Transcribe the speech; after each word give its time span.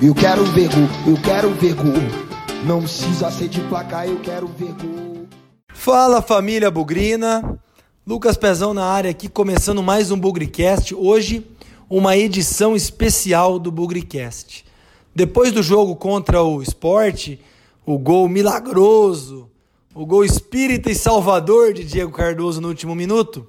Eu 0.00 0.14
quero 0.14 0.44
ver 0.44 0.68
gol, 0.68 0.88
eu 1.08 1.20
quero 1.20 1.50
ver 1.54 1.74
gol. 1.74 1.92
Não 2.64 2.82
precisa 2.82 3.32
ser 3.32 3.48
de 3.48 3.60
placa, 3.62 4.06
eu 4.06 4.20
quero 4.20 4.46
ver 4.46 4.72
gol. 4.74 5.26
Fala 5.74 6.22
família 6.22 6.70
Bugrina, 6.70 7.58
Lucas 8.06 8.36
Pezão 8.36 8.72
na 8.72 8.84
área 8.84 9.10
aqui, 9.10 9.28
começando 9.28 9.82
mais 9.82 10.12
um 10.12 10.16
Bugricast. 10.16 10.94
Hoje, 10.94 11.44
uma 11.90 12.16
edição 12.16 12.76
especial 12.76 13.58
do 13.58 13.72
Bugricast. 13.72 14.64
Depois 15.12 15.50
do 15.50 15.64
jogo 15.64 15.96
contra 15.96 16.44
o 16.44 16.62
Esporte, 16.62 17.40
o 17.84 17.98
gol 17.98 18.28
milagroso, 18.28 19.50
o 19.92 20.06
gol 20.06 20.24
espírita 20.24 20.92
e 20.92 20.94
salvador 20.94 21.72
de 21.72 21.82
Diego 21.82 22.12
Cardoso 22.12 22.60
no 22.60 22.68
último 22.68 22.94
minuto, 22.94 23.48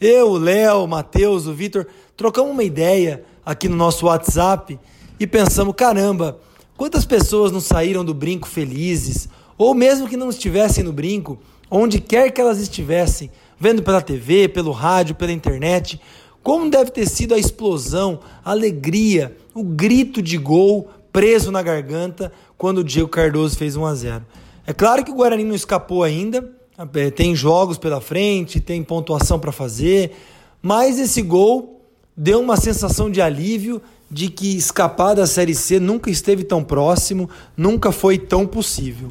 eu, 0.00 0.30
o 0.30 0.38
Léo, 0.38 0.84
o 0.84 0.88
Matheus, 0.88 1.46
o 1.46 1.52
Vitor, 1.52 1.86
trocamos 2.16 2.52
uma 2.52 2.64
ideia 2.64 3.22
aqui 3.44 3.68
no 3.68 3.76
nosso 3.76 4.06
WhatsApp 4.06 4.78
e 5.18 5.26
pensamos: 5.26 5.74
caramba, 5.76 6.38
quantas 6.76 7.04
pessoas 7.04 7.52
não 7.52 7.60
saíram 7.60 8.04
do 8.04 8.14
brinco 8.14 8.48
felizes, 8.48 9.28
ou 9.56 9.74
mesmo 9.74 10.08
que 10.08 10.16
não 10.16 10.30
estivessem 10.30 10.84
no 10.84 10.92
brinco, 10.92 11.38
onde 11.70 12.00
quer 12.00 12.30
que 12.30 12.40
elas 12.40 12.58
estivessem, 12.58 13.30
vendo 13.58 13.82
pela 13.82 14.02
TV, 14.02 14.48
pelo 14.48 14.72
rádio, 14.72 15.14
pela 15.14 15.32
internet, 15.32 16.00
como 16.42 16.68
deve 16.68 16.90
ter 16.90 17.08
sido 17.08 17.34
a 17.34 17.38
explosão, 17.38 18.20
a 18.44 18.50
alegria, 18.50 19.36
o 19.54 19.62
grito 19.62 20.20
de 20.20 20.36
gol 20.36 20.88
preso 21.12 21.50
na 21.50 21.62
garganta 21.62 22.32
quando 22.58 22.78
o 22.78 22.84
Diego 22.84 23.08
Cardoso 23.08 23.56
fez 23.56 23.76
1 23.76 23.86
a 23.86 23.94
0. 23.94 24.26
É 24.66 24.72
claro 24.72 25.04
que 25.04 25.10
o 25.10 25.14
Guarani 25.14 25.44
não 25.44 25.54
escapou 25.54 26.02
ainda, 26.02 26.50
é, 26.94 27.10
tem 27.10 27.34
jogos 27.34 27.78
pela 27.78 28.00
frente, 28.00 28.60
tem 28.60 28.82
pontuação 28.82 29.38
para 29.38 29.52
fazer, 29.52 30.12
mas 30.60 30.98
esse 30.98 31.22
gol 31.22 31.80
deu 32.16 32.40
uma 32.40 32.56
sensação 32.56 33.10
de 33.10 33.20
alívio 33.20 33.80
de 34.14 34.28
que 34.28 34.56
escapar 34.56 35.16
da 35.16 35.26
Série 35.26 35.56
C 35.56 35.80
nunca 35.80 36.08
esteve 36.08 36.44
tão 36.44 36.62
próximo, 36.62 37.28
nunca 37.56 37.90
foi 37.90 38.16
tão 38.16 38.46
possível. 38.46 39.10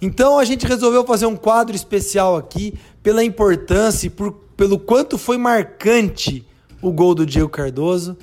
Então 0.00 0.38
a 0.38 0.44
gente 0.44 0.64
resolveu 0.64 1.04
fazer 1.04 1.26
um 1.26 1.34
quadro 1.34 1.74
especial 1.74 2.36
aqui 2.36 2.74
pela 3.02 3.24
importância 3.24 4.06
e 4.06 4.10
por, 4.10 4.30
pelo 4.56 4.78
quanto 4.78 5.18
foi 5.18 5.36
marcante 5.36 6.46
o 6.80 6.92
gol 6.92 7.16
do 7.16 7.26
Diego 7.26 7.48
Cardoso. 7.48 8.16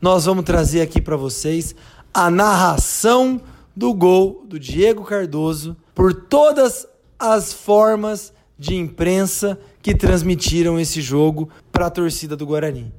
Nós 0.00 0.24
vamos 0.24 0.42
trazer 0.42 0.80
aqui 0.80 1.00
para 1.00 1.14
vocês 1.14 1.76
a 2.12 2.28
narração 2.28 3.40
do 3.74 3.94
gol 3.94 4.44
do 4.44 4.58
Diego 4.58 5.04
Cardoso 5.04 5.76
por 5.94 6.12
todas 6.12 6.88
as 7.16 7.52
formas 7.52 8.32
de 8.58 8.74
imprensa 8.74 9.56
que 9.80 9.94
transmitiram 9.94 10.76
esse 10.76 11.00
jogo 11.00 11.48
para 11.70 11.86
a 11.86 11.90
torcida 11.90 12.34
do 12.34 12.44
Guarani. 12.44 12.92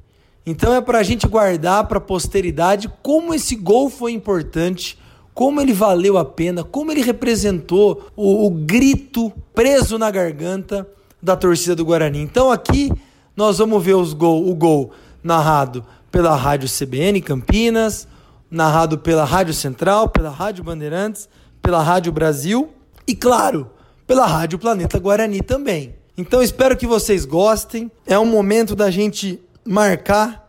Então 0.46 0.74
é 0.74 0.80
para 0.80 0.98
a 0.98 1.02
gente 1.02 1.26
guardar 1.26 1.86
para 1.86 1.98
a 1.98 2.00
posteridade 2.00 2.92
como 3.02 3.32
esse 3.32 3.56
gol 3.56 3.88
foi 3.88 4.12
importante, 4.12 4.98
como 5.32 5.60
ele 5.60 5.72
valeu 5.72 6.18
a 6.18 6.24
pena, 6.24 6.62
como 6.62 6.92
ele 6.92 7.02
representou 7.02 8.10
o, 8.14 8.46
o 8.46 8.50
grito 8.50 9.32
preso 9.54 9.98
na 9.98 10.10
garganta 10.10 10.86
da 11.22 11.34
torcida 11.34 11.74
do 11.74 11.84
Guarani. 11.84 12.20
Então 12.20 12.50
aqui 12.50 12.92
nós 13.36 13.58
vamos 13.58 13.82
ver 13.82 13.94
os 13.94 14.12
gol, 14.12 14.48
o 14.48 14.54
gol 14.54 14.92
narrado 15.22 15.84
pela 16.12 16.36
Rádio 16.36 16.68
CBN 16.68 17.20
Campinas, 17.22 18.06
narrado 18.50 18.98
pela 18.98 19.24
Rádio 19.24 19.54
Central, 19.54 20.08
pela 20.08 20.30
Rádio 20.30 20.62
Bandeirantes, 20.62 21.28
pela 21.60 21.82
Rádio 21.82 22.12
Brasil 22.12 22.68
e, 23.06 23.16
claro, 23.16 23.68
pela 24.06 24.26
Rádio 24.26 24.58
Planeta 24.58 24.98
Guarani 24.98 25.40
também. 25.40 25.94
Então 26.16 26.42
espero 26.42 26.76
que 26.76 26.86
vocês 26.86 27.24
gostem. 27.24 27.90
É 28.06 28.18
um 28.18 28.26
momento 28.26 28.76
da 28.76 28.90
gente 28.90 29.40
marcar 29.64 30.44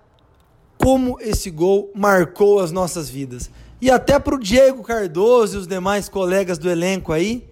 como 0.78 1.18
esse 1.20 1.50
gol 1.50 1.92
marcou 1.96 2.60
as 2.60 2.72
nossas 2.72 3.10
vidas. 3.10 3.50
E 3.82 3.90
até 3.90 4.20
para 4.20 4.36
o 4.36 4.40
Diego 4.40 4.84
Cardoso 4.84 5.56
e 5.56 5.60
os 5.60 5.68
demais 5.68 6.10
colegas 6.10 6.58
do 6.58 6.70
elenco 6.70 7.12
aí, 7.12 7.48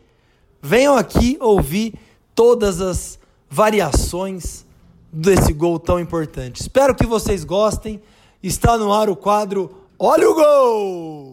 venham 0.61 0.95
aqui 0.95 1.37
ouvir 1.39 1.93
todas 2.33 2.81
as 2.81 3.19
variações 3.49 4.65
desse 5.11 5.53
gol 5.53 5.79
tão 5.79 5.99
importante. 5.99 6.61
Espero 6.61 6.95
que 6.95 7.05
vocês 7.05 7.43
gostem. 7.43 8.01
Está 8.41 8.77
no 8.77 8.91
ar 8.91 9.09
o 9.09 9.15
quadro 9.15 9.83
Olha 9.97 10.29
o 10.29 10.33
Gol! 10.33 11.32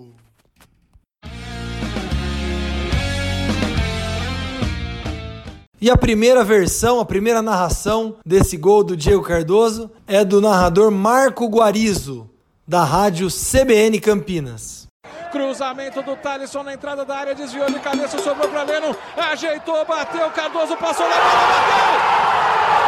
E 5.83 5.91
a 5.91 5.97
primeira 5.97 6.45
versão, 6.45 7.01
a 7.01 7.07
primeira 7.07 7.41
narração 7.41 8.17
desse 8.25 8.55
gol 8.59 8.85
do 8.85 8.95
Diego 8.95 9.23
Cardoso 9.23 9.91
é 10.07 10.23
do 10.23 10.39
narrador 10.39 10.91
Marco 10.91 11.47
Guarizo, 11.49 12.29
da 12.69 12.85
rádio 12.85 13.29
CBN 13.29 13.99
Campinas. 13.99 14.87
Cruzamento 15.33 16.03
do 16.03 16.15
Thalisson 16.17 16.65
na 16.65 16.75
entrada 16.75 17.03
da 17.03 17.17
área, 17.17 17.35
desviou 17.35 17.71
de 17.71 17.79
cabeça, 17.79 18.19
sobrou 18.19 18.51
para 18.51 18.63
Leno, 18.65 18.95
ajeitou, 19.17 19.83
bateu, 19.87 20.31
Cardoso 20.33 20.77
passou 20.77 21.09
na 21.09 21.15
bola, 21.15 21.49
bateu! 21.49 21.91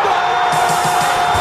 Gol! 0.05 1.32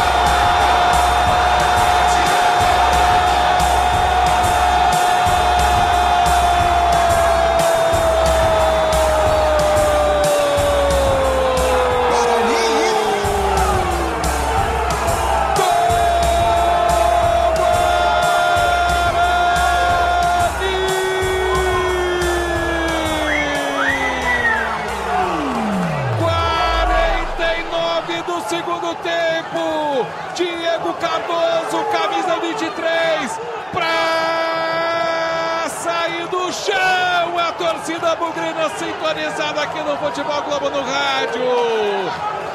Torcida 37.82 38.16
bugrina 38.16 38.70
sintonizada 38.78 39.62
aqui 39.62 39.80
no 39.80 39.98
Futebol 39.98 40.42
Globo 40.44 40.70
no 40.70 40.82
rádio. 40.82 41.42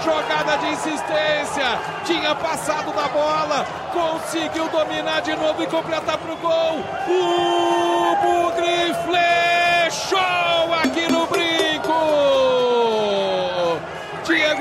Jogada 0.05 0.57
de 0.59 0.69
insistência, 0.69 1.79
tinha 2.05 2.35
passado 2.35 2.93
da 2.93 3.09
bola, 3.09 3.67
conseguiu 3.93 4.69
dominar 4.69 5.21
de 5.23 5.35
novo 5.35 5.63
e 5.63 5.67
completar 5.67 6.17
para 6.17 6.33
o 6.33 6.37
gol. 6.37 6.85
O 7.09 8.17
Bugre 8.23 8.95
flechou 9.05 10.75
aqui 10.83 11.06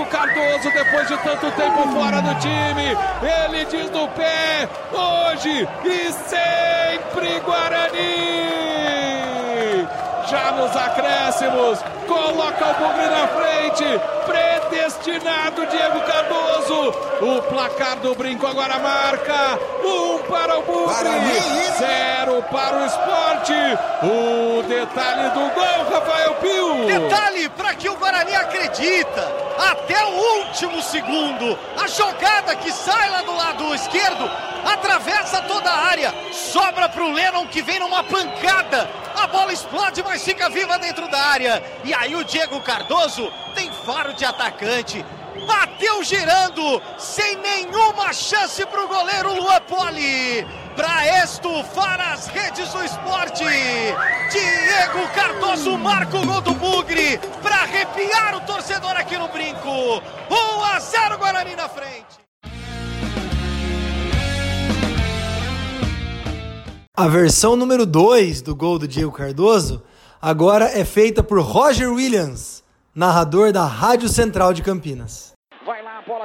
Cardoso, 0.05 0.71
depois 0.71 1.07
de 1.07 1.17
tanto 1.17 1.51
tempo 1.51 1.83
fora 1.93 2.21
do 2.21 2.35
time, 2.35 2.97
ele 3.21 3.65
diz 3.65 3.89
no 3.91 4.07
pé, 4.09 4.67
hoje 4.91 5.67
e 5.83 6.11
sempre 6.11 7.39
Guarani! 7.41 8.65
Já 10.27 10.51
nos 10.53 10.75
acréscimos, 10.75 11.79
coloca 12.07 12.65
o 12.65 12.73
Bugre 12.73 13.07
na 13.07 13.27
frente, 13.27 14.01
predestinado 14.25 15.67
Diego 15.67 15.99
Cardoso, 16.01 16.93
o 17.21 17.41
placar 17.43 17.97
do 17.97 18.15
brinco 18.15 18.47
agora 18.47 18.79
marca, 18.79 19.59
um 19.83 20.17
para 20.23 20.57
o 20.57 20.63
Bugre, 20.63 20.95
zero 21.77 22.41
para 22.51 22.77
o 22.77 22.85
esporte, 22.85 23.53
o 24.03 24.63
detalhe 24.63 25.29
do 25.29 25.53
gol, 25.53 25.93
Rafael 25.93 26.33
Pio. 26.35 26.85
Detalhe 26.87 27.49
para 27.49 27.75
que 27.75 27.87
o 27.87 27.95
Guarani 27.95 28.35
acredita, 28.35 29.44
até 29.57 30.03
o 30.05 30.39
último 30.39 30.81
segundo, 30.81 31.57
a 31.77 31.87
jogada 31.87 32.55
que 32.55 32.71
sai 32.71 33.09
lá 33.09 33.21
do 33.21 33.35
lado 33.35 33.75
esquerdo, 33.75 34.29
atravessa 34.65 35.41
toda 35.43 35.69
a 35.69 35.85
área, 35.85 36.13
sobra 36.31 36.89
para 36.89 37.03
o 37.03 37.11
Lennon 37.11 37.45
que 37.47 37.61
vem 37.61 37.79
numa 37.79 38.03
pancada. 38.03 38.89
A 39.15 39.27
bola 39.27 39.53
explode, 39.53 40.03
mas 40.03 40.23
fica 40.23 40.49
viva 40.49 40.77
dentro 40.77 41.07
da 41.09 41.19
área. 41.19 41.63
E 41.83 41.93
aí 41.93 42.15
o 42.15 42.23
Diego 42.23 42.59
Cardoso 42.61 43.31
tem 43.53 43.71
faro 43.71 44.13
de 44.13 44.25
atacante. 44.25 45.05
Bateu 45.47 46.03
girando, 46.03 46.81
sem 46.97 47.35
nenhuma 47.37 48.11
chance 48.13 48.65
para 48.65 48.83
o 48.83 48.87
goleiro 48.87 49.33
Luan 49.33 49.61
Poli. 49.61 50.64
Para 50.75 51.23
estufar 51.23 52.01
as 52.01 52.27
redes 52.27 52.71
do 52.73 52.83
esporte. 52.83 53.43
Diego 53.43 55.07
Cardoso 55.13 55.77
marca 55.77 56.17
o 56.17 56.25
gol 56.25 56.41
do 56.41 56.53
Bugre 56.53 57.17
para 57.41 57.55
arrepiar 57.61 58.35
o 58.35 58.41
torcedor 58.41 58.91
aqui 58.91 59.17
no 59.17 59.27
brinco. 59.29 59.69
1 59.69 60.63
a 60.63 60.79
0 60.79 61.17
Guarani 61.17 61.55
na 61.55 61.69
frente. 61.69 62.25
A 66.97 67.07
versão 67.07 67.55
número 67.55 67.85
2 67.85 68.41
do 68.41 68.55
gol 68.55 68.79
do 68.79 68.87
Diego 68.87 69.11
Cardoso 69.11 69.83
agora 70.21 70.65
é 70.65 70.85
feita 70.85 71.21
por 71.21 71.39
Roger 71.41 71.91
Williams, 71.91 72.63
narrador 72.95 73.51
da 73.51 73.65
Rádio 73.65 74.07
Central 74.07 74.53
de 74.53 74.61
Campinas 74.61 75.34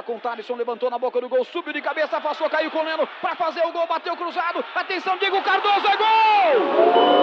bola 0.01 0.03
com 0.03 0.15
o 0.15 0.19
levantou 0.55 0.89
na 0.89 0.97
boca 0.97 1.21
do 1.21 1.29
gol, 1.29 1.45
subiu 1.45 1.73
de 1.73 1.81
cabeça, 1.81 2.19
passou, 2.19 2.49
caiu 2.49 2.71
com 2.71 2.79
o 2.79 2.83
Leno 2.83 3.07
para 3.21 3.35
fazer 3.35 3.65
o 3.65 3.71
gol, 3.71 3.87
bateu 3.87 4.15
cruzado. 4.17 4.63
Atenção, 4.75 5.17
Diego 5.17 5.41
Cardoso, 5.43 5.87
é 5.87 5.97
gol! 5.97 6.59
Gol! 6.71 7.21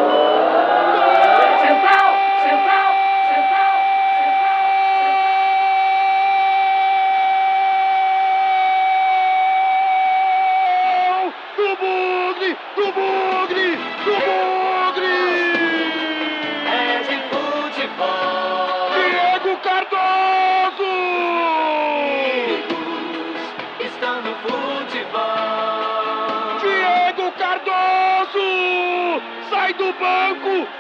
Central! 1.61 2.15
Central! 2.43 2.88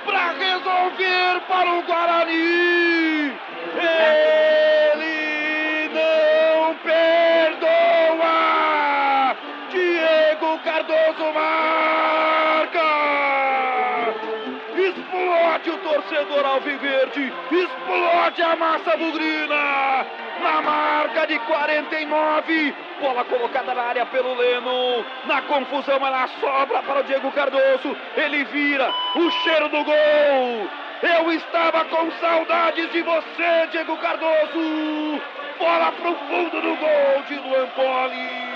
Para 0.05 0.33
resolver 0.33 1.41
para 1.49 1.71
o 1.75 1.83
Guarani. 1.83 3.33
Ele 4.95 5.89
não 5.95 6.75
perdoa. 6.77 8.37
Diego 9.71 10.59
Cardoso 10.65 11.33
marca. 11.35 12.89
Explode 14.77 15.71
o 15.71 15.79
torcedor 15.79 16.47
alviverde, 16.47 17.33
explode 17.51 18.43
a 18.43 18.57
massa 18.57 18.97
bugrina 18.97 20.07
na 20.43 20.63
marca 20.63 21.27
de 21.27 21.39
49. 21.41 22.75
Bola 23.01 23.25
colocada 23.39 23.73
na 23.73 23.83
área 23.83 24.07
pelo 24.07 24.35
Leno. 24.35 25.05
Na 25.27 25.41
confusão, 25.43 26.05
ela 26.05 26.29
sobra 26.41 26.83
para 26.83 27.01
o 27.01 27.05
Diego 27.05 27.31
Cardoso. 27.31 27.97
Ele 28.17 28.45
vira 28.45 28.93
o 29.15 29.31
cheiro 29.31 29.69
do 29.69 29.85
gol. 29.85 30.69
Eu 31.01 31.33
estava 31.33 31.85
com 31.85 32.11
saudades 32.21 32.91
de 32.91 33.01
você, 33.03 33.69
Diego 33.71 33.97
Cardoso. 33.99 35.23
Bola 35.59 35.93
para 35.93 36.11
o 36.11 36.15
fundo 36.15 36.61
do 36.61 36.77
gol 36.77 37.23
de 37.29 37.35
Luan 37.37 37.67
Poli. 37.69 38.49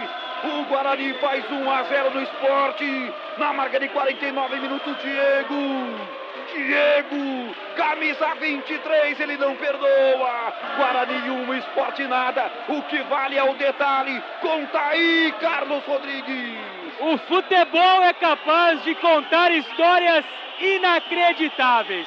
O 0.45 0.65
Guarani 0.65 1.15
faz 1.15 1.49
1 1.49 1.71
a 1.71 1.83
0 1.85 2.11
no 2.11 2.23
esporte. 2.23 3.15
Na 3.39 3.53
marca 3.53 3.79
de 3.79 3.89
49 3.89 4.57
minutos, 4.57 4.97
Diego. 5.01 6.22
Diego, 6.53 7.55
camisa 7.77 8.35
23, 8.35 9.21
ele 9.21 9.37
não 9.37 9.57
perdoa. 9.57 10.53
Guarani 10.77 11.31
1, 11.31 11.55
esporte 11.55 12.05
nada. 12.05 12.51
O 12.69 12.83
que 12.83 13.03
vale 13.03 13.37
é 13.37 13.43
o 13.43 13.55
detalhe. 13.55 14.23
Conta 14.41 14.81
aí, 14.81 15.33
Carlos 15.41 15.83
Rodrigues. 15.85 16.59
O 17.01 17.17
futebol 17.19 18.03
é 18.05 18.13
capaz 18.13 18.83
de 18.85 18.95
contar 18.97 19.51
histórias 19.51 20.25
inacreditáveis. 20.61 22.07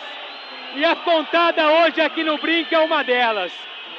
E 0.75 0.85
a 0.85 0.95
contada 0.97 1.67
hoje 1.67 2.01
aqui 2.01 2.23
no 2.23 2.37
Brinca 2.37 2.75
é 2.75 2.79
uma 2.79 3.03
delas. 3.03 3.51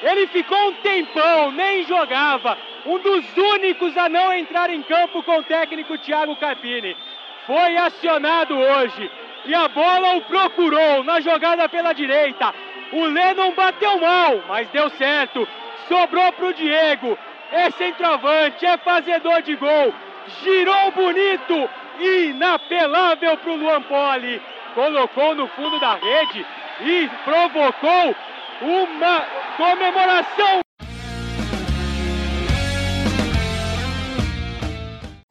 Ele 0.03 0.27
ficou 0.29 0.69
um 0.69 0.75
tempão, 0.75 1.51
nem 1.53 1.85
jogava. 1.85 2.57
Um 2.85 2.99
dos 2.99 3.37
únicos 3.37 3.97
a 3.97 4.09
não 4.09 4.33
entrar 4.33 4.71
em 4.71 4.83
campo 4.83 5.23
com 5.23 5.39
o 5.39 5.43
técnico 5.43 5.99
Thiago 5.99 6.37
Carpini. 6.37 6.97
Foi 7.47 7.77
acionado 7.77 8.57
hoje 8.57 9.11
e 9.47 9.55
a 9.55 9.69
bola 9.69 10.17
o 10.17 10.21
procurou 10.23 11.05
na 11.05 11.21
jogada 11.21 11.69
pela 11.69 11.93
direita. 11.93 12.53
O 12.93 13.05
Lennon 13.05 13.53
bateu 13.53 14.01
mal, 14.01 14.43
mas 14.49 14.69
deu 14.69 14.91
certo. 14.91 15.47
Sobrou 15.89 16.33
para 16.33 16.47
o 16.47 16.55
Diego. 16.55 17.19
É 17.53 17.71
centroavante, 17.71 18.67
é 18.67 18.77
fazedor 18.79 19.43
de 19.43 19.55
gol. 19.57 19.95
Girou 20.43 20.91
bonito, 20.91 21.71
inapelável 22.01 23.37
para 23.37 23.51
o 23.51 23.57
Luan 23.57 23.83
Poli. 23.83 24.43
Colocou 24.75 25.35
no 25.35 25.47
fundo 25.49 25.79
da 25.79 25.95
rede 25.95 26.45
e 26.81 27.09
provocou 27.25 28.17
uma 28.61 29.25
comemoração. 29.57 30.66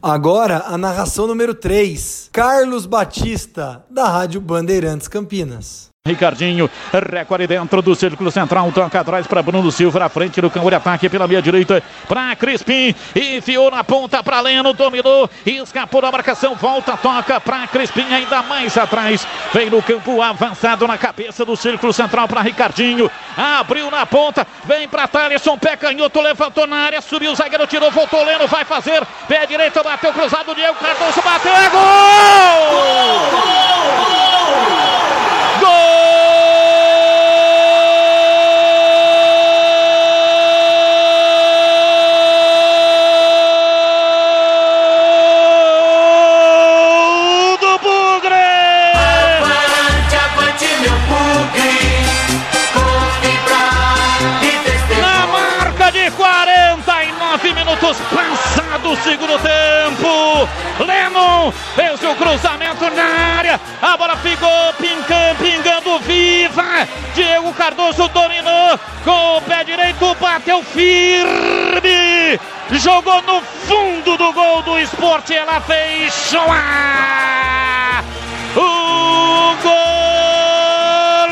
Agora, 0.07 0.66
a 0.68 0.78
narração 0.78 1.25
número 1.25 1.56
3. 1.56 2.30
Carlos 2.31 2.86
Batista, 2.86 3.84
da 3.90 4.07
Rádio 4.07 4.40
Bandeirantes 4.40 5.07
Campinas. 5.07 5.94
Ricardinho, 6.07 6.69
recorde 6.94 7.48
dentro 7.48 7.81
do 7.81 7.96
círculo 7.96 8.30
central, 8.30 8.72
toca 8.72 9.00
atrás 9.00 9.25
para 9.25 9.42
Bruno 9.42 9.72
Silva, 9.72 9.98
na 9.98 10.07
frente 10.07 10.40
do 10.40 10.52
campo 10.52 10.69
de 10.69 10.75
ataque 10.75 11.10
pela 11.10 11.28
meia 11.28 11.42
direita 11.42 11.81
para 12.07 12.36
Crispim, 12.36 12.94
enfiou 13.16 13.72
na 13.72 13.84
ponta 13.84 14.22
para 14.22 14.40
Leno, 14.40 14.72
dominou, 14.72 15.28
escapou 15.44 16.04
da 16.04 16.12
marcação, 16.12 16.54
volta, 16.54 16.96
toca 16.96 17.42
para 17.42 17.66
Crispim, 17.66 18.06
ainda 18.13 18.44
mais 18.44 18.78
atrás, 18.78 19.25
vem 19.52 19.68
no 19.68 19.81
campo 19.81 20.22
avançado 20.22 20.86
na 20.86 20.96
cabeça 20.96 21.44
do 21.44 21.56
círculo 21.56 21.92
central 21.92 22.28
para 22.28 22.42
Ricardinho, 22.42 23.10
abriu 23.36 23.90
na 23.90 24.06
ponta, 24.06 24.46
vem 24.66 24.88
para 24.88 25.08
Thaleson, 25.08 25.58
pé 25.58 25.75
canhoto, 25.75 26.22
levantou 26.22 26.68
na 26.68 26.86
área, 26.86 27.01
subiu 27.01 27.31
o 27.31 27.36
zagueiro, 27.36 27.66
tirou, 27.66 27.90
voltou 27.90 28.24
Leno, 28.24 28.46
vai 28.46 28.63
fazer, 28.63 29.04
pé 29.28 29.48
direito, 29.48 29.84
bateu 29.84 30.13
cruzado, 30.13 30.54
Diego 30.54 30.75
Cardoso 30.75 31.19
bateu, 31.24 31.51
é 31.51 31.69
gol! 31.69 31.81
gol, 31.81 33.31
gol, 33.31 33.56
gol! 34.12 34.94
Do 58.95 59.03
segundo 59.03 59.38
tempo. 59.39 60.47
Lennon 60.80 61.51
fez 61.75 62.01
o 62.03 62.15
cruzamento 62.15 62.89
na 62.92 63.38
área. 63.38 63.59
A 63.81 63.97
bola 63.97 64.15
ficou 64.18 64.74
pingando, 64.80 65.36
pingando 65.39 66.00
viva. 66.00 66.88
Diego 67.13 67.53
Cardoso 67.53 68.07
dominou 68.09 68.80
com 69.03 69.38
o 69.38 69.42
pé 69.42 69.63
direito, 69.63 70.15
bateu 70.15 70.63
firme. 70.63 72.39
Jogou 72.71 73.21
no 73.24 73.42
fundo 73.42 74.18
do 74.18 74.33
gol 74.33 74.62
do 74.63 74.80
esporte. 74.80 75.33
Ela 75.33 75.59
fez 75.62 76.13
chorar. 76.30 78.03
O 78.56 79.56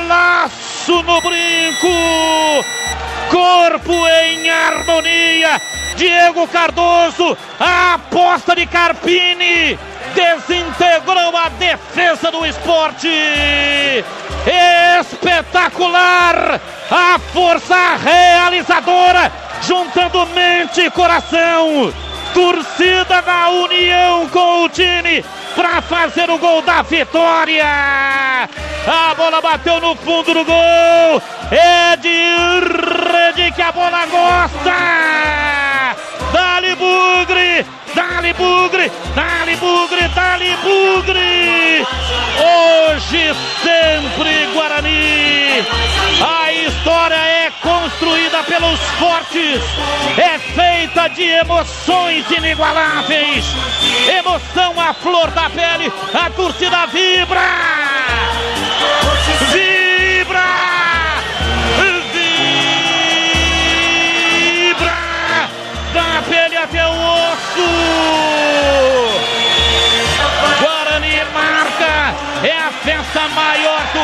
golaço 0.02 1.04
no 1.04 1.22
brinco. 1.22 1.88
Corpo 3.30 4.08
em 4.08 4.50
harmonia 4.50 5.62
Diego 5.96 6.48
Cardoso, 6.48 7.38
a 7.60 7.96
aposta 7.96 8.56
de 8.56 8.66
Carpini, 8.66 9.78
desintegrou 10.14 11.36
a 11.38 11.50
defesa 11.50 12.32
do 12.32 12.46
esporte. 12.46 13.10
Espetacular! 15.00 16.60
A 16.92 17.18
força 17.34 17.96
realizadora, 17.96 19.32
juntando 19.62 20.26
mente 20.28 20.82
e 20.82 20.92
coração. 20.92 21.94
Torcida 22.34 23.22
da 23.22 23.50
união 23.50 24.28
com 24.30 24.64
o 24.64 24.70
time 24.70 25.24
para 25.56 25.82
fazer 25.82 26.30
o 26.30 26.38
gol 26.38 26.62
da 26.62 26.82
vitória. 26.82 27.64
A 27.66 29.16
bola 29.16 29.40
bateu 29.42 29.80
no 29.80 29.96
fundo 29.96 30.34
do 30.34 30.44
gol. 30.44 31.22
É 31.52 31.96
de 31.98 32.10
rede 32.10 33.52
que 33.54 33.62
a 33.62 33.72
bola 33.72 34.06
gosta. 34.08 35.53
Dali 36.74 36.76
Bugre! 36.76 37.66
Dali 37.94 38.34
Bugre! 38.34 38.92
Dali 39.14 39.56
Bugre! 39.58 40.08
Dali 40.16 40.58
Bugre! 40.64 41.86
Hoje 42.40 43.36
sempre 43.62 44.48
Guarani! 44.54 45.64
A 46.20 46.52
história 46.52 47.16
é 47.16 47.52
construída 47.62 48.44
pelos 48.44 48.80
fortes, 48.98 49.62
é 50.18 50.40
feita 50.40 51.10
de 51.10 51.24
emoções 51.24 52.26
inigualáveis, 52.32 53.46
emoção 54.18 54.80
à 54.80 54.94
flor 54.94 55.30
da 55.32 55.50
pele, 55.52 55.92
a 56.14 56.30
torcida 56.32 56.88
vibra! 56.88 57.83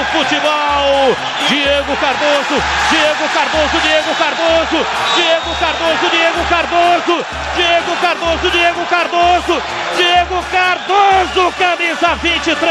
Futebol. 0.05 1.15
Diego 1.49 1.95
Cardoso, 1.97 2.55
Diego 2.91 3.25
Cardoso, 3.33 3.77
Diego 3.81 4.13
Cardoso, 4.17 4.85
Diego 5.15 5.51
Cardoso, 5.59 6.09
Diego 6.09 6.41
Cardoso, 6.49 7.25
Diego 7.55 7.93
Cardoso, 8.01 8.49
Diego 8.51 8.85
Cardoso, 8.89 9.61
Diego 9.97 10.43
Cardoso, 10.51 11.53
camisa 11.57 12.15
23. 12.15 12.65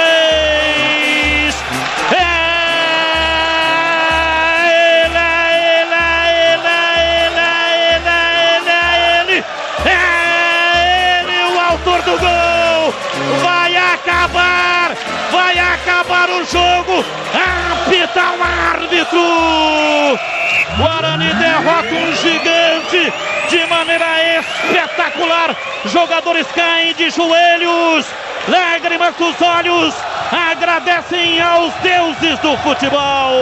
É 2.12 2.38
do 12.08 12.18
gol! 12.18 12.94
Vai 13.42 13.76
acabar! 13.76 14.97
Vai 15.30 15.58
acabar 15.58 16.07
o 16.26 16.44
jogo! 16.44 17.04
Apita 17.34 18.32
o 18.32 18.42
árbitro! 18.42 20.18
Guarani 20.76 21.32
derrota 21.34 21.94
um 21.94 22.12
gigante 22.16 23.12
de 23.48 23.66
maneira 23.66 24.38
espetacular. 24.38 25.56
Jogadores 25.87 26.46
caem 26.54 26.94
de 26.94 27.10
joelhos, 27.10 28.06
lágrimas 28.48 29.14
dos 29.16 29.40
olhos. 29.40 29.94
agradecem 30.30 31.40
aos 31.40 31.72
deuses 31.82 32.38
do 32.40 32.56
futebol. 32.58 33.32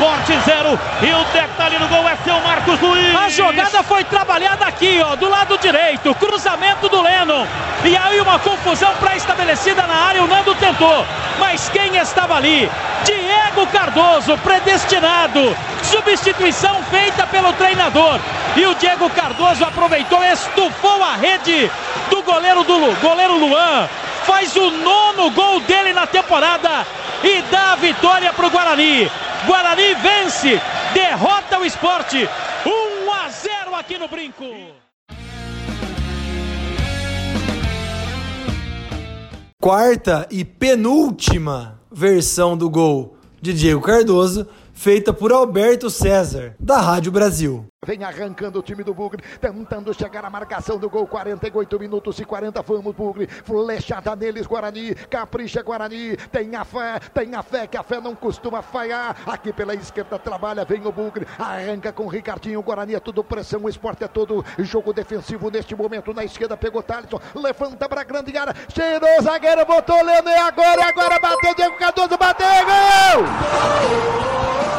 Guarani 0.00 0.10
1, 0.16 0.20
Esporte 0.20 0.38
0. 0.44 0.78
E 1.02 1.12
o 1.12 1.24
detalhe 1.32 1.78
no 1.78 1.86
gol 1.88 2.08
é 2.08 2.16
seu 2.24 2.40
Marcos 2.40 2.80
Luiz. 2.80 3.14
A 3.14 3.28
jogada 3.28 3.82
foi 3.82 4.02
trabalhada 4.04 4.64
aqui, 4.64 5.00
ó, 5.04 5.14
do 5.14 5.28
lado 5.28 5.58
direito. 5.58 6.14
Cruzamento 6.14 6.88
do 6.88 7.02
Leno. 7.02 7.46
E 7.84 7.96
aí 7.96 8.20
uma 8.20 8.38
confusão 8.38 8.92
pré-estabelecida 8.96 9.82
na 9.86 9.94
área. 9.94 10.22
O 10.22 10.26
Nando 10.26 10.54
tentou. 10.54 11.04
Mas 11.38 11.68
quem 11.68 11.96
estava 11.96 12.36
ali? 12.36 12.68
Diego 13.04 13.66
Cardoso, 13.66 14.36
predestinado. 14.38 15.56
Substituição 15.82 16.82
feita 16.90 17.26
pelo 17.26 17.52
treinador. 17.54 18.18
E 18.56 18.66
o 18.66 18.74
Diego 18.74 19.08
Cardoso 19.10 19.64
aproveitou, 19.64 20.22
estufou 20.24 21.02
a 21.04 21.16
rede 21.16 21.70
do 22.08 22.22
goleiro 22.22 22.64
do 22.64 23.00
goleiro 23.00 23.38
Luan. 23.38 23.88
Faz 24.24 24.54
o 24.54 24.70
nono 24.70 25.30
gol 25.30 25.60
dele 25.60 25.79
temporada 26.10 26.86
e 27.22 27.42
dá 27.50 27.72
a 27.72 27.76
vitória 27.76 28.32
para 28.32 28.46
o 28.46 28.50
Guarani. 28.50 29.10
Guarani 29.46 29.94
vence, 29.94 30.60
derrota 30.92 31.58
o 31.58 31.64
esporte. 31.64 32.28
1 32.66 33.12
a 33.12 33.28
0 33.28 33.74
aqui 33.74 33.98
no 33.98 34.08
Brinco. 34.08 34.44
Quarta 39.60 40.26
e 40.30 40.44
penúltima 40.44 41.80
versão 41.90 42.56
do 42.56 42.70
gol 42.70 43.16
de 43.42 43.52
Diego 43.52 43.80
Cardoso, 43.80 44.46
feita 44.72 45.12
por 45.12 45.32
Alberto 45.32 45.90
César, 45.90 46.54
da 46.58 46.80
Rádio 46.80 47.10
Brasil. 47.10 47.66
Vem 47.86 48.04
arrancando 48.04 48.58
o 48.58 48.62
time 48.62 48.84
do 48.84 48.92
Bugre, 48.92 49.24
tentando 49.40 49.94
chegar 49.94 50.22
à 50.22 50.28
marcação 50.28 50.76
do 50.76 50.90
gol. 50.90 51.06
48 51.06 51.80
minutos 51.80 52.20
e 52.20 52.26
40. 52.26 52.60
Vamos, 52.60 52.94
Bugre. 52.94 53.26
Flechada 53.26 54.14
neles, 54.14 54.46
Guarani. 54.46 54.94
Capricha, 54.94 55.62
Guarani. 55.62 56.14
Tenha 56.30 56.62
fé, 56.62 57.00
tenha 57.14 57.42
fé, 57.42 57.66
que 57.66 57.78
a 57.78 57.82
fé 57.82 57.98
não 57.98 58.14
costuma 58.14 58.60
falhar. 58.60 59.16
Aqui 59.26 59.50
pela 59.50 59.74
esquerda 59.74 60.18
trabalha, 60.18 60.62
vem 60.62 60.86
o 60.86 60.92
Bugre. 60.92 61.26
Arranca 61.38 61.90
com 61.90 62.04
o 62.04 62.08
Ricardinho. 62.08 62.60
Guarani 62.60 62.96
é 62.96 63.00
tudo 63.00 63.24
pressão. 63.24 63.62
O 63.62 63.68
esporte 63.70 64.04
é 64.04 64.08
todo 64.08 64.44
jogo 64.58 64.92
defensivo 64.92 65.50
neste 65.50 65.74
momento. 65.74 66.12
Na 66.12 66.22
esquerda 66.22 66.58
pegou 66.58 66.82
Thaleson. 66.82 67.18
Levanta 67.34 67.88
para 67.88 68.02
a 68.02 68.04
grande 68.04 68.36
área. 68.36 68.54
Cheirou 68.74 69.20
o 69.20 69.22
zagueiro, 69.22 69.64
botou 69.64 70.04
Leno. 70.04 70.28
E 70.28 70.34
agora, 70.34 70.84
agora 70.86 71.18
bateu. 71.18 71.54
Diego 71.54 71.78
Cardoso 71.78 72.18
bateu. 72.18 72.46
Gol! 72.46 73.24
Diego 73.24 74.69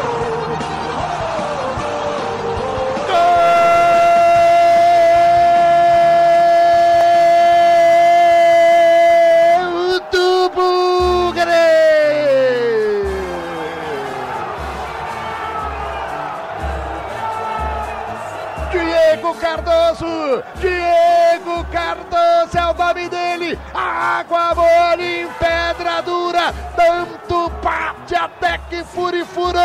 Diego 20.56 21.64
Cardoso 21.72 22.58
é 22.58 22.66
o 22.66 22.74
nome 22.74 23.08
dele, 23.08 23.60
água 23.72 24.56
mole 24.56 25.22
em 25.22 25.28
pedra 25.34 26.02
dura, 26.02 26.52
tanto 26.76 27.50
bate 27.64 28.16
até 28.16 28.58
que 28.70 28.84
furifurou. 28.84 29.62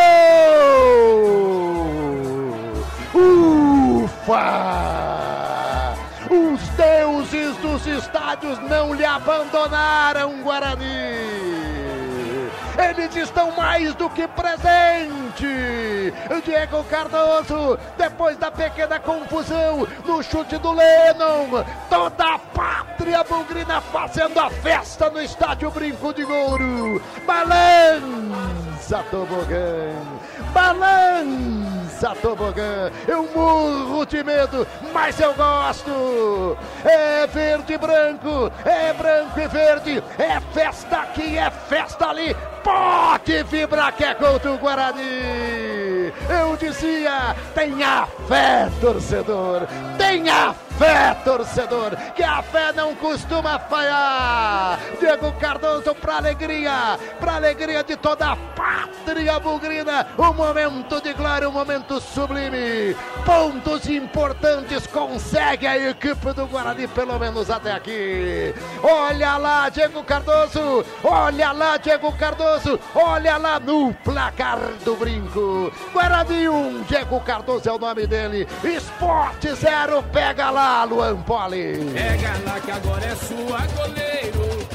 Ufa! 3.14 4.76
Os 6.28 6.60
deuses 6.76 7.56
dos 7.56 7.86
estádios 7.86 8.58
não 8.68 8.92
lhe 8.92 9.06
abandonaram, 9.06 10.42
Guarani. 10.42 11.65
Eles 12.78 13.16
estão 13.16 13.50
mais 13.52 13.94
do 13.94 14.10
que 14.10 14.28
presente. 14.28 15.46
Diego 16.44 16.84
Cardoso, 16.84 17.78
depois 17.96 18.36
da 18.36 18.50
pequena 18.50 19.00
confusão 19.00 19.86
no 20.04 20.22
chute 20.22 20.58
do 20.58 20.72
Lennon, 20.72 21.64
toda 21.88 22.34
a 22.34 22.38
pátria 22.38 23.24
bugrina 23.24 23.80
fazendo 23.80 24.38
a 24.38 24.50
festa 24.50 25.10
no 25.10 25.20
estádio 25.20 25.70
Brinco 25.70 26.12
de 26.12 26.24
Ouro. 26.24 27.02
Balança 27.26 29.02
tobogã, 29.10 29.92
balança 30.52 32.14
tobogã. 32.22 32.90
Eu 33.08 33.28
morro 33.34 34.04
de 34.04 34.22
medo, 34.22 34.66
mas 34.92 35.18
eu 35.18 35.34
gosto. 35.34 36.56
É 36.84 37.26
verde 37.26 37.72
e 37.72 37.78
branco, 37.78 38.52
é 38.64 38.92
branco 38.92 39.40
e 39.40 39.48
verde, 39.48 40.04
é 40.18 40.40
festa 40.52 40.98
aqui, 40.98 41.38
é 41.38 41.50
festa 41.50 42.10
ali 42.10 42.36
pode 42.66 43.44
vibrar 43.44 43.92
que 43.92 44.02
é 44.02 44.12
gol 44.14 44.40
do 44.40 44.58
Guarani. 44.58 46.12
Eu 46.28 46.56
dizia, 46.56 47.36
tenha 47.54 48.08
fé, 48.26 48.68
torcedor. 48.80 49.68
Tenha 49.96 50.52
fé, 50.52 50.65
torcedor, 51.24 51.96
que 52.14 52.22
a 52.22 52.42
fé 52.42 52.72
não 52.72 52.94
costuma 52.94 53.58
falhar. 53.58 54.78
Diego 55.00 55.32
Cardoso 55.32 55.94
para 55.94 56.16
alegria, 56.16 56.98
para 57.18 57.36
alegria 57.36 57.82
de 57.82 57.96
toda 57.96 58.32
a 58.32 58.36
pátria 58.36 59.38
bugrina. 59.40 60.06
Um 60.18 60.32
momento 60.32 61.00
de 61.00 61.12
glória, 61.14 61.48
um 61.48 61.52
momento 61.52 62.00
sublime. 62.00 62.94
Pontos 63.24 63.88
importantes 63.88 64.86
consegue 64.86 65.66
a 65.66 65.78
equipe 65.90 66.32
do 66.32 66.46
Guarani, 66.46 66.86
pelo 66.88 67.18
menos 67.18 67.50
até 67.50 67.72
aqui. 67.72 68.54
Olha 68.82 69.36
lá, 69.36 69.68
Diego 69.68 70.04
Cardoso. 70.04 70.84
Olha 71.02 71.52
lá, 71.52 71.76
Diego 71.76 72.12
Cardoso. 72.12 72.78
Olha 72.94 73.36
lá 73.36 73.58
no 73.58 73.92
placar 73.94 74.58
do 74.84 74.94
brinco. 74.96 75.72
Guarani 75.92 76.48
1, 76.48 76.82
Diego 76.82 77.20
Cardoso 77.20 77.68
é 77.68 77.72
o 77.72 77.78
nome 77.78 78.06
dele. 78.06 78.46
Esporte 78.62 79.52
0, 79.54 80.02
pega 80.12 80.50
lá. 80.50 80.65
Luan 80.88 81.16
Poli. 81.22 81.92
Pega 81.92 82.32
lá 82.44 82.60
que 82.60 82.70
agora 82.70 83.04
é 83.04 83.14
sua 83.14 83.60
goleiro. 83.76 84.68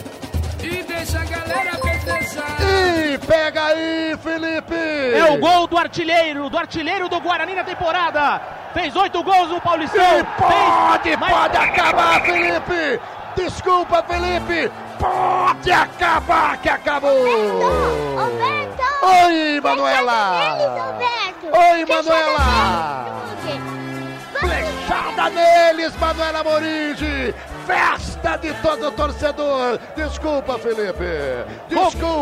E 0.63 0.83
deixa 0.83 1.19
a 1.19 1.25
galera 1.25 1.71
festejar. 1.71 2.57
E 2.61 3.17
pega 3.17 3.65
aí, 3.65 4.17
Felipe. 4.23 4.75
É 5.15 5.25
o 5.31 5.37
gol 5.37 5.67
do 5.67 5.77
artilheiro, 5.77 6.49
do 6.49 6.57
artilheiro 6.57 7.09
do 7.09 7.19
Guarani 7.19 7.55
na 7.55 7.63
temporada. 7.63 8.41
Fez 8.73 8.95
oito 8.95 9.21
gols 9.21 9.49
no 9.49 9.59
Paulistão. 9.59 10.19
E 10.19 10.23
pode, 10.39 11.17
Fez... 11.17 11.31
pode 11.31 11.57
acabar, 11.57 12.21
Felipe. 12.21 13.01
Desculpa, 13.35 14.03
Felipe. 14.03 14.71
Pode 14.97 15.71
acabar 15.71 16.57
que 16.57 16.69
acabou. 16.69 17.11
Roberto, 17.11 18.17
Roberto. 18.17 19.25
Oi, 19.25 19.61
Manuela. 19.61 20.57
Oi, 21.53 21.85
Manuela 21.85 23.30
flechada 25.21 25.29
neles, 25.29 25.93
Manuela 25.99 26.43
Moringe. 26.43 27.35
Festa 27.67 28.37
de 28.37 28.53
todo 28.61 28.91
torcedor. 28.91 29.79
Desculpa, 29.95 30.57
Felipe. 30.57 31.03
Desculpa. 31.69 32.21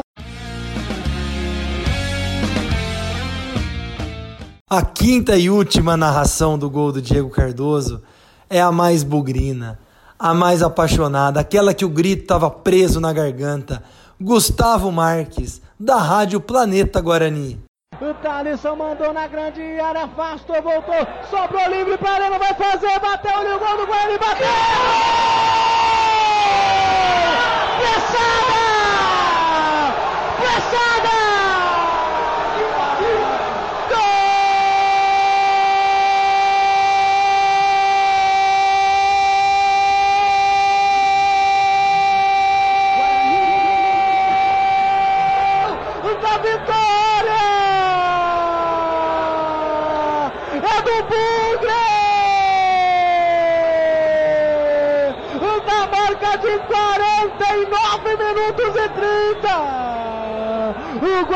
A 4.69 4.81
quinta 4.83 5.35
e 5.35 5.49
última 5.49 5.95
narração 5.97 6.57
do 6.57 6.69
gol 6.69 6.91
do 6.91 7.01
Diego 7.01 7.29
Cardoso 7.29 8.03
é 8.49 8.61
a 8.61 8.71
mais 8.71 9.03
bugrina, 9.03 9.79
a 10.17 10.33
mais 10.33 10.61
apaixonada, 10.61 11.39
aquela 11.39 11.73
que 11.73 11.85
o 11.85 11.89
grito 11.89 12.23
estava 12.23 12.51
preso 12.51 12.99
na 12.99 13.11
garganta. 13.11 13.81
Gustavo 14.21 14.91
Marques, 14.91 15.61
da 15.79 15.95
Rádio 15.95 16.39
Planeta 16.41 17.01
Guarani. 17.01 17.68
O 18.01 18.13
Thalisson 18.13 18.77
mandou 18.77 19.11
na 19.11 19.27
grande 19.27 19.77
área, 19.77 20.05
afastou, 20.05 20.61
voltou, 20.61 21.05
sobrou 21.29 21.69
livre 21.69 21.97
para 21.97 22.11
Arena, 22.11 22.39
vai 22.39 22.53
fazer, 22.53 22.97
bateu 22.97 23.39
o 23.39 23.59
gol 23.59 23.77
do 23.77 23.87
Guarani, 23.87 24.17
bateu! 24.17 24.68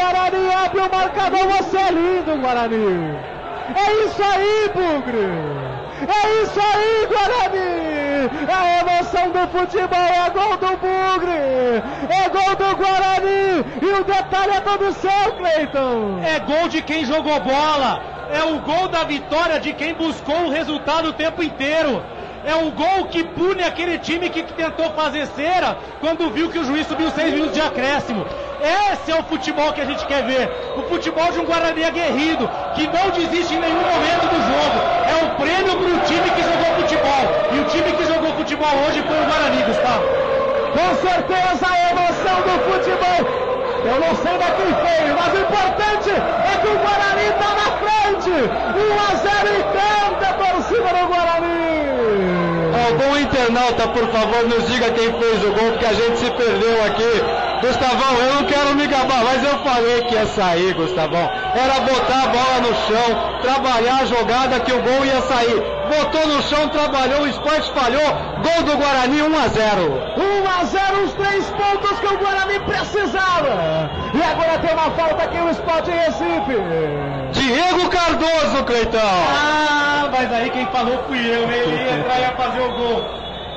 Guarani 0.03 0.53
abre 0.53 0.81
o 0.81 0.91
marcador, 0.91 1.47
você 1.47 1.77
é 1.77 1.91
lindo, 1.91 2.37
Guarani. 2.41 3.15
É 3.73 4.05
isso 4.05 4.21
aí, 4.21 4.69
Bugre. 4.75 5.63
É 6.01 6.43
isso 6.43 6.59
aí, 6.59 7.07
Guarani. 7.07 8.03
A 8.49 8.81
emoção 8.81 9.31
do 9.31 9.47
futebol 9.47 9.97
é 9.97 10.29
gol 10.29 10.57
do 10.57 10.77
Bugre! 10.77 11.81
É 12.09 12.29
gol 12.29 12.55
do 12.55 12.75
Guarani! 12.75 13.65
E 13.81 13.85
o 13.85 14.03
detalhe 14.03 14.51
é 14.51 14.59
todo 14.59 14.93
seu, 14.93 15.31
Cleiton! 15.37 16.19
É 16.21 16.39
gol 16.39 16.67
de 16.67 16.81
quem 16.81 17.05
jogou 17.05 17.39
bola! 17.39 18.01
É 18.29 18.43
o 18.43 18.59
gol 18.59 18.89
da 18.89 19.05
vitória 19.05 19.59
de 19.59 19.71
quem 19.71 19.93
buscou 19.93 20.47
o 20.47 20.49
resultado 20.49 21.09
o 21.09 21.13
tempo 21.13 21.41
inteiro! 21.41 22.03
É 22.45 22.55
o 22.55 22.71
gol 22.71 23.05
que 23.09 23.23
pune 23.23 23.63
aquele 23.63 23.97
time 23.99 24.29
que 24.29 24.43
tentou 24.43 24.89
fazer 24.91 25.27
cera 25.27 25.77
quando 26.01 26.29
viu 26.29 26.49
que 26.49 26.59
o 26.59 26.65
juiz 26.65 26.85
subiu 26.87 27.09
seis 27.11 27.33
minutos 27.33 27.53
de 27.53 27.61
acréscimo. 27.61 28.25
Esse 28.63 29.11
é 29.11 29.19
o 29.19 29.23
futebol 29.23 29.73
que 29.73 29.81
a 29.81 29.85
gente 29.85 30.05
quer 30.05 30.23
ver. 30.23 30.49
O 30.77 30.83
futebol 30.83 31.31
de 31.31 31.39
um 31.39 31.45
Guarani 31.45 31.83
aguerrido, 31.83 32.49
que 32.75 32.87
não 32.87 33.09
desiste 33.09 33.53
em 33.53 33.59
nenhum 33.59 33.83
momento 33.83 34.25
do 34.31 34.39
jogo. 34.39 34.77
É 35.11 35.25
o 35.25 35.29
prêmio 35.35 35.75
para 35.77 35.91
o 35.91 35.99
time 36.07 36.29
que 36.31 36.41
jogou 36.41 36.69
futebol. 36.79 37.23
E 37.51 37.59
o 37.59 37.65
time 37.65 37.91
que 37.91 38.05
jogou 38.05 38.33
futebol 38.35 38.73
hoje 38.87 39.03
foi 39.03 39.19
o 39.19 39.25
Guarani, 39.25 39.63
Gustavo. 39.63 40.05
Com 40.73 40.95
certeza 41.07 41.67
a 41.67 41.91
emoção 41.91 42.41
do 42.41 42.71
futebol 42.71 43.53
eu 43.85 43.99
não 43.99 44.15
sei 44.15 44.37
daqui 44.37 44.63
feio, 44.63 45.13
mas 45.13 45.33
o 45.33 45.41
importante 45.41 46.09
é 46.09 46.57
que 46.57 46.67
o 46.67 46.79
Guarani 46.79 47.27
está 47.27 47.49
na 47.53 47.67
frente. 47.83 48.31
1 48.31 48.93
a 48.97 49.15
0 49.15 49.59
e 49.59 49.63
canta 49.75 50.33
por 50.35 50.63
cima 50.63 50.89
do 50.93 51.07
Guarani. 51.07 51.83
Algum 52.87 53.17
internauta, 53.17 53.87
por 53.89 54.07
favor, 54.07 54.47
nos 54.47 54.67
diga 54.69 54.89
quem 54.91 55.11
fez 55.11 55.43
o 55.43 55.51
gol, 55.51 55.71
porque 55.71 55.85
a 55.85 55.93
gente 55.93 56.17
se 56.17 56.31
perdeu 56.31 56.85
aqui. 56.85 57.42
Gustavão, 57.63 58.17
eu 58.17 58.35
não 58.35 58.43
quero 58.43 58.75
me 58.75 58.85
gabar, 58.87 59.23
mas 59.23 59.41
eu 59.41 59.57
falei 59.59 60.01
que 60.03 60.15
ia 60.15 60.25
sair, 60.25 60.73
Gustavão. 60.73 61.31
Era 61.55 61.79
botar 61.79 62.23
a 62.23 62.27
bola 62.27 62.59
no 62.59 62.75
chão, 62.75 63.39
trabalhar 63.41 64.01
a 64.01 64.05
jogada 64.05 64.59
que 64.59 64.73
o 64.73 64.81
gol 64.81 65.05
ia 65.05 65.21
sair. 65.21 65.63
Botou 65.87 66.27
no 66.27 66.41
chão, 66.41 66.67
trabalhou, 66.67 67.21
o 67.21 67.27
esporte 67.27 67.71
falhou. 67.71 68.05
Gol 68.43 68.63
do 68.63 68.75
Guarani 68.75 69.21
1 69.21 69.37
a 69.37 69.47
0. 69.47 69.81
1 70.17 70.59
a 70.59 70.63
0 70.65 71.03
os 71.05 71.13
três 71.13 71.45
pontos 71.51 71.99
que 72.01 72.07
o 72.07 72.17
Guarani 72.17 72.59
precisava. 72.59 73.89
E 74.13 74.21
agora 74.21 74.59
tem 74.59 74.73
uma 74.73 74.91
falta 74.91 75.23
aqui 75.23 75.37
o 75.37 75.49
Sport 75.51 75.87
Recife. 75.87 76.57
Diego 77.31 77.89
Cardoso, 77.89 78.63
Cleitão. 78.65 78.99
Ah, 79.01 80.09
mas 80.11 80.33
aí 80.33 80.49
quem 80.49 80.65
falou 80.65 81.01
fui 81.07 81.33
eu, 81.33 81.47
né? 81.47 81.59
Ele 81.59 81.77
ia 81.77 81.93
entrar 81.93 82.17
e 82.17 82.21
ia 82.23 82.31
fazer 82.31 82.59
o 82.59 82.71
gol. 82.73 83.05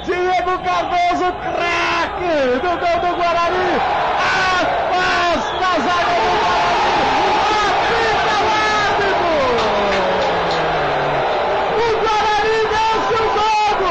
Diego 0.04 0.58
Cardoso, 0.62 1.32
craque 1.42 2.05
do 2.16 2.72
gol 2.78 2.96
do 3.00 3.10
Guarani. 3.16 3.70
Afasta 4.16 5.66
a 5.66 5.76
zaga 5.84 6.14
do 6.16 6.28
Guarani. 6.40 6.96
Apita 7.66 8.34
o 8.40 8.48
árbitro. 8.88 9.34
O 11.76 11.88
Guarani 12.00 12.60
vence 12.72 13.14
o 13.14 13.26
jogo. 13.36 13.90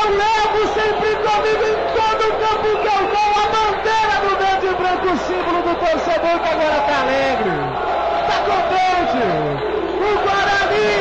Eu 0.00 0.06
levo 0.16 0.60
sempre 0.72 1.10
comigo 1.16 1.64
em 1.68 1.78
todo 1.92 2.22
o 2.24 2.32
campo 2.40 2.68
que 2.80 2.88
eu 2.88 3.02
vou 3.12 3.32
a 3.36 3.46
bandeira 3.52 4.16
do 4.22 4.30
verde 4.38 4.66
e 4.66 4.74
branco, 4.74 5.08
símbolo 5.26 5.60
do 5.62 5.74
torcedor 5.74 6.36
que 6.40 6.48
agora 6.48 6.78
está 6.78 6.96
alegre. 7.02 7.52
Está 8.22 8.36
contente. 8.48 9.22
O 9.92 10.10
Guarani 10.24 10.92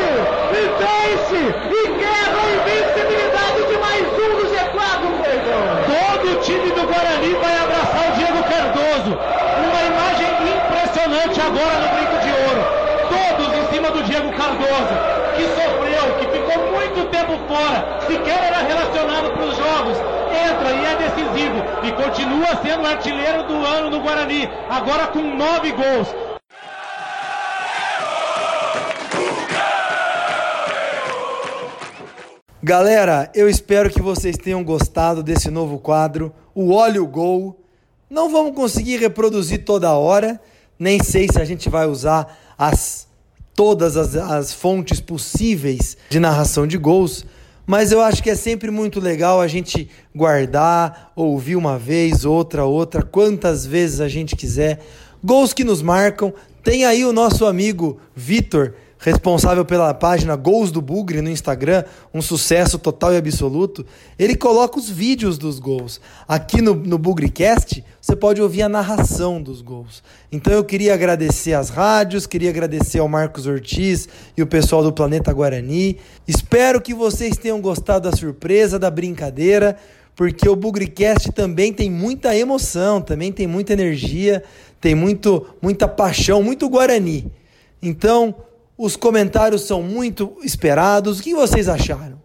e 0.51 0.63
vence 0.77 1.41
e 1.41 1.81
quebra 1.97 2.41
a 2.41 2.51
invencibilidade 2.51 3.59
de 3.67 3.75
mais 3.77 4.03
um 4.05 4.31
do 4.35 4.43
G4, 4.51 5.01
Feijão. 5.23 5.63
Todo 5.87 6.25
o 6.33 6.35
time 6.41 6.69
do 6.71 6.83
Guarani 6.85 7.33
vai 7.35 7.55
abraçar 7.57 8.03
o 8.09 8.15
Diego 8.15 8.43
Cardoso. 8.43 9.17
Uma 9.63 9.81
imagem 9.81 10.29
impressionante 10.51 11.41
agora 11.61 11.79
no 11.79 11.89
Brinco 11.95 12.17
de 12.23 12.31
Ouro. 12.31 12.63
Todos 13.09 13.53
em 13.59 13.73
cima 13.73 13.91
do 13.91 14.03
Diego 14.03 14.31
Cardoso, 14.33 14.95
que 15.35 15.43
sofreu, 15.43 16.17
que 16.17 16.25
ficou 16.25 16.71
muito 16.71 17.05
tempo 17.09 17.37
fora, 17.47 17.99
sequer 18.07 18.43
era 18.45 18.61
relacionado 18.61 19.31
para 19.33 19.45
os 19.45 19.55
jogos. 19.55 19.97
Entra 20.31 20.71
e 20.71 20.85
é 20.85 20.95
decisivo 20.95 21.61
e 21.83 21.91
continua 21.91 22.61
sendo 22.63 22.87
artilheiro 22.87 23.43
do 23.43 23.65
ano 23.65 23.89
no 23.89 24.01
Guarani, 24.01 24.49
agora 24.69 25.07
com 25.07 25.21
nove 25.21 25.71
gols. 25.71 26.07
Galera, 32.63 33.29
eu 33.33 33.49
espero 33.49 33.89
que 33.89 34.01
vocês 34.01 34.37
tenham 34.37 34.63
gostado 34.63 35.23
desse 35.23 35.49
novo 35.49 35.79
quadro, 35.79 36.31
o 36.53 36.73
Olha 36.73 37.01
o 37.01 37.07
Gol. 37.07 37.59
Não 38.09 38.29
vamos 38.29 38.55
conseguir 38.55 38.97
reproduzir 38.97 39.65
toda 39.65 39.93
hora, 39.93 40.39
nem 40.81 41.03
sei 41.03 41.27
se 41.31 41.39
a 41.39 41.45
gente 41.45 41.69
vai 41.69 41.85
usar 41.85 42.35
as, 42.57 43.07
todas 43.55 43.95
as, 43.95 44.15
as 44.15 44.51
fontes 44.51 44.99
possíveis 44.99 45.95
de 46.09 46.19
narração 46.19 46.65
de 46.65 46.75
gols, 46.75 47.23
mas 47.67 47.91
eu 47.91 48.01
acho 48.01 48.23
que 48.23 48.31
é 48.31 48.35
sempre 48.35 48.71
muito 48.71 48.99
legal 48.99 49.39
a 49.39 49.47
gente 49.47 49.87
guardar, 50.13 51.11
ouvir 51.15 51.55
uma 51.55 51.77
vez, 51.77 52.25
outra, 52.25 52.65
outra, 52.65 53.03
quantas 53.03 53.63
vezes 53.63 54.01
a 54.01 54.07
gente 54.07 54.35
quiser. 54.35 54.79
Gols 55.23 55.53
que 55.53 55.63
nos 55.63 55.83
marcam. 55.83 56.33
Tem 56.63 56.83
aí 56.83 57.05
o 57.05 57.13
nosso 57.13 57.45
amigo 57.45 57.99
Vitor 58.15 58.73
responsável 59.01 59.65
pela 59.65 59.93
página 59.95 60.35
Gols 60.35 60.71
do 60.71 60.79
Bugre 60.79 61.21
no 61.21 61.29
Instagram, 61.29 61.83
um 62.13 62.21
sucesso 62.21 62.77
total 62.77 63.13
e 63.13 63.17
absoluto, 63.17 63.83
ele 64.17 64.35
coloca 64.35 64.77
os 64.77 64.87
vídeos 64.89 65.39
dos 65.39 65.57
gols. 65.57 65.99
Aqui 66.27 66.61
no, 66.61 66.75
no 66.75 66.99
Bugrecast, 66.99 67.83
você 67.99 68.15
pode 68.15 68.39
ouvir 68.39 68.61
a 68.61 68.69
narração 68.69 69.41
dos 69.41 69.59
gols. 69.61 70.03
Então 70.31 70.53
eu 70.53 70.63
queria 70.63 70.93
agradecer 70.93 71.53
às 71.53 71.69
rádios, 71.69 72.27
queria 72.27 72.51
agradecer 72.51 72.99
ao 72.99 73.07
Marcos 73.07 73.47
Ortiz 73.47 74.07
e 74.37 74.43
o 74.43 74.47
pessoal 74.47 74.83
do 74.83 74.93
Planeta 74.93 75.33
Guarani. 75.33 75.97
Espero 76.27 76.79
que 76.79 76.93
vocês 76.93 77.35
tenham 77.37 77.59
gostado 77.59 78.07
da 78.07 78.15
surpresa, 78.15 78.77
da 78.77 78.91
brincadeira, 78.91 79.77
porque 80.15 80.47
o 80.47 80.55
Bugrecast 80.55 81.31
também 81.31 81.73
tem 81.73 81.89
muita 81.89 82.35
emoção, 82.37 83.01
também 83.01 83.31
tem 83.31 83.47
muita 83.47 83.73
energia, 83.73 84.43
tem 84.79 84.93
muito, 84.93 85.47
muita 85.59 85.87
paixão, 85.87 86.43
muito 86.43 86.69
Guarani. 86.69 87.31
Então, 87.81 88.35
os 88.83 88.95
comentários 88.95 89.61
são 89.61 89.83
muito 89.83 90.35
esperados. 90.43 91.19
O 91.19 91.23
que 91.23 91.35
vocês 91.35 91.69
acharam? 91.69 92.19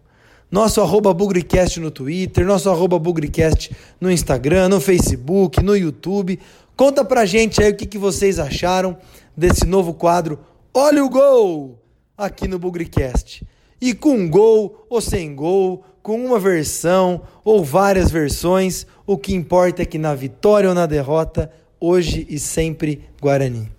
Nosso 0.49 0.81
arroba 0.81 1.13
Bugrecast 1.13 1.79
no 1.79 1.91
Twitter, 1.91 2.47
nosso 2.47 2.67
arroba 2.67 2.97
Bugrecast 2.97 3.75
no 4.01 4.09
Instagram, 4.09 4.67
no 4.67 4.81
Facebook, 4.81 5.61
no 5.61 5.77
YouTube. 5.77 6.39
Conta 6.75 7.05
pra 7.05 7.27
gente 7.27 7.61
aí 7.61 7.71
o 7.71 7.75
que, 7.75 7.85
que 7.85 7.99
vocês 7.99 8.39
acharam 8.39 8.97
desse 9.35 9.67
novo 9.67 9.93
quadro 9.93 10.39
Olha 10.73 11.05
o 11.05 11.09
Gol! 11.09 11.79
aqui 12.17 12.47
no 12.47 12.57
Bugrecast. 12.57 13.45
E 13.79 13.93
com 13.93 14.27
gol 14.27 14.87
ou 14.89 14.99
sem 14.99 15.35
gol, 15.35 15.83
com 16.01 16.25
uma 16.25 16.39
versão 16.39 17.21
ou 17.45 17.63
várias 17.63 18.09
versões, 18.09 18.87
o 19.05 19.15
que 19.15 19.35
importa 19.35 19.83
é 19.83 19.85
que 19.85 19.99
na 19.99 20.15
vitória 20.15 20.69
ou 20.69 20.73
na 20.73 20.87
derrota, 20.87 21.51
hoje 21.79 22.25
e 22.27 22.39
sempre 22.39 23.03
Guarani 23.21 23.77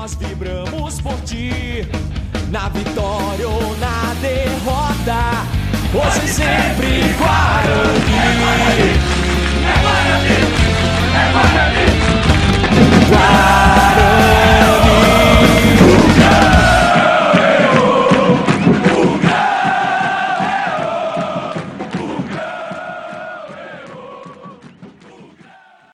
nós 0.00 0.14
vibramos 0.14 0.98
por 1.02 1.14
ti, 1.26 1.86
na 2.48 2.70
vitória 2.70 3.46
ou 3.46 3.76
na 3.76 4.14
derrota, 4.22 5.44
hoje 5.92 6.24
e 6.24 6.28
sempre 6.28 7.02
Guarani. 7.18 8.14
É 8.16 9.76
Guarani, 9.82 10.40
é 11.12 11.32
Guarani, 11.32 11.84
Guarani. 13.10 13.60
Guarani. 16.28 16.49